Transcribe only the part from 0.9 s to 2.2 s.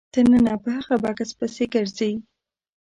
بکس پسې ګرځي.